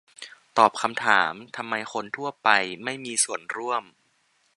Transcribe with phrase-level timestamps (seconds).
[0.57, 2.49] ตอบคำถาม ทำไมคนทั่วไป
[2.83, 3.83] ไม่มีส่วนร่วม